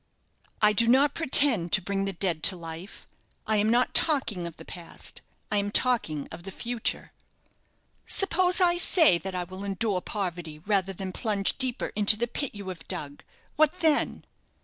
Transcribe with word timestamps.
"I 0.63 0.73
do 0.73 0.87
not 0.87 1.13
pretend 1.13 1.71
to 1.73 1.81
bring 1.83 2.05
the 2.05 2.13
dead 2.13 2.41
to 2.45 2.55
life. 2.55 3.07
I 3.45 3.57
am 3.57 3.69
not 3.69 3.93
talking 3.93 4.47
of 4.47 4.57
the 4.57 4.65
past 4.65 5.21
I 5.51 5.57
am 5.57 5.69
talking 5.69 6.27
of 6.31 6.41
the 6.41 6.49
future." 6.49 7.11
"Suppose 8.07 8.59
I 8.59 8.77
say 8.77 9.19
that 9.19 9.35
I 9.35 9.43
will 9.43 9.63
endure 9.63 10.01
poverty 10.01 10.57
rather 10.57 10.91
than 10.91 11.11
plunge 11.11 11.55
deeper 11.59 11.91
into 11.95 12.17
the 12.17 12.25
pit 12.25 12.55
you 12.55 12.67
have 12.69 12.87
dug 12.87 13.21
what 13.57 13.81
then?" 13.81 14.25